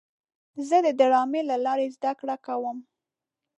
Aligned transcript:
زه 0.67 0.77
د 0.85 0.87
ډرامې 0.99 1.41
له 1.49 1.55
لارې 1.65 1.87
زده 1.95 2.11
کړه 2.19 2.35
کوم. 2.45 2.77